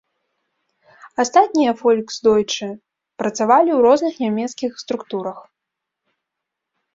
Астатнія 1.23 1.71
фольксдойчэ 1.81 2.69
працавалі 3.23 3.69
ў 3.77 3.85
розных 3.89 4.13
нямецкіх 4.25 4.71
структурах. 4.85 5.37